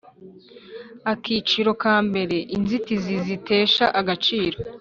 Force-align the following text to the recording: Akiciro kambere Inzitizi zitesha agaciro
Akiciro 1.11 1.71
kambere 1.83 2.37
Inzitizi 2.55 3.15
zitesha 3.27 3.85
agaciro 3.99 4.57